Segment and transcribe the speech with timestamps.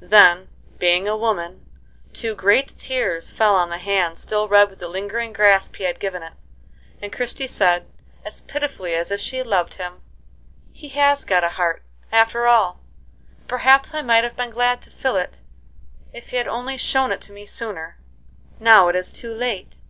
[0.00, 1.66] Then, being a woman,
[2.14, 6.00] two great tears fell on the hand still red with the lingering grasp he had
[6.00, 6.32] given it,
[7.02, 7.86] and Christie said,
[8.24, 10.00] as pitifully as if she loved him:
[10.72, 12.80] "He has got a heart, after all,
[13.40, 15.42] and perhaps I might have been glad to fill it
[16.14, 17.98] if he had only shown it to me sooner.
[18.58, 19.80] Now it is too late."